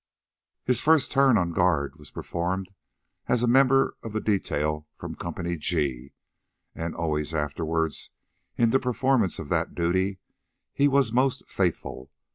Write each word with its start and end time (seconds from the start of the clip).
His 0.65 0.81
first 0.81 1.11
turn 1.11 1.37
on 1.37 1.51
guard 1.51 1.97
was 1.97 2.09
performed 2.09 2.71
as 3.27 3.43
a 3.43 3.47
member 3.47 3.95
of 4.01 4.13
the 4.13 4.19
detail 4.19 4.87
from 4.95 5.13
Co. 5.13 5.31
G, 5.57 6.13
and 6.73 6.95
always 6.95 7.35
afterward, 7.35 7.93
in 8.57 8.71
the 8.71 8.79
performance 8.79 9.37
of 9.37 9.49
that 9.49 9.75
duty, 9.75 10.17
he 10.73 10.87
was 10.87 11.13
most 11.13 11.47
faithful. 11.47 12.09